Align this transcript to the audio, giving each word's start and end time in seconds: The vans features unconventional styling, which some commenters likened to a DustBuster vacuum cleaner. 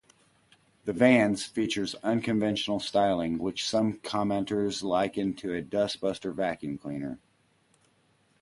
The 0.85 0.93
vans 0.93 1.45
features 1.45 1.93
unconventional 2.01 2.79
styling, 2.79 3.37
which 3.37 3.69
some 3.69 3.99
commenters 3.99 4.81
likened 4.81 5.37
to 5.37 5.53
a 5.53 5.61
DustBuster 5.61 6.33
vacuum 6.33 6.79
cleaner. 6.79 7.19